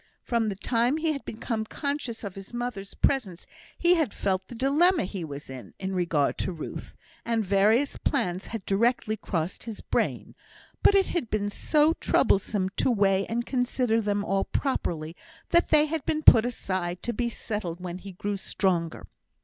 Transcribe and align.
From 0.23 0.49
the 0.49 0.55
time 0.55 0.97
he 0.97 1.11
had 1.13 1.23
become 1.25 1.63
conscious 1.63 2.23
of 2.23 2.33
his 2.33 2.55
mother's 2.55 2.95
presence, 2.95 3.45
he 3.77 3.93
had 3.93 4.15
felt 4.15 4.47
the 4.47 4.55
dilemma 4.55 5.03
he 5.05 5.23
was 5.23 5.47
in 5.47 5.75
in 5.77 5.93
regard 5.93 6.39
to 6.39 6.51
Ruth, 6.51 6.95
and 7.23 7.45
various 7.45 7.97
plans 7.97 8.47
had 8.47 8.65
directly 8.65 9.15
crossed 9.15 9.65
his 9.65 9.79
brain; 9.79 10.33
but 10.81 10.95
it 10.95 11.09
had 11.09 11.29
been 11.29 11.51
so 11.51 11.93
troublesome 11.93 12.69
to 12.77 12.89
weigh 12.89 13.27
and 13.27 13.45
consider 13.45 14.01
them 14.01 14.25
all 14.25 14.43
properly, 14.45 15.15
that 15.49 15.69
they 15.69 15.85
had 15.85 16.03
been 16.03 16.23
put 16.23 16.47
aside 16.47 17.03
to 17.03 17.13
be 17.13 17.29
settled 17.29 17.79
when 17.79 17.99
he 17.99 18.13
grew 18.13 18.37
stronger. 18.37 19.05